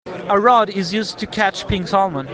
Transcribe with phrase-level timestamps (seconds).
[0.29, 2.27] A rod is used to catch pink salmon.